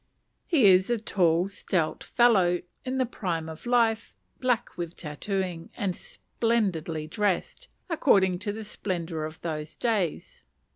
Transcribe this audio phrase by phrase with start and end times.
[0.47, 5.95] He is a tall, stout fellow, in the prime of life, black with tatooing, and
[5.95, 10.43] splendidly dressed, according to the splendour of those days.